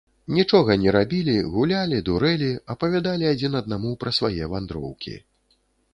[0.35, 5.15] Нічога не рабілі, гулялі, дурэлі, апавядалі адзін аднаму пра свае вандроўкі.